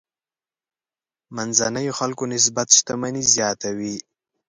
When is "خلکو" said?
1.99-2.23